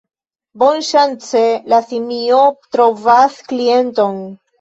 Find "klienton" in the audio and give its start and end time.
3.53-4.19